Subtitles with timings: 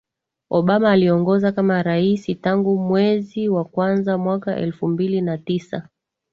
[0.49, 5.89] Obama aliongoza kama raisi tangu mwezi wa kwanza mwaka elfu mbili na tisa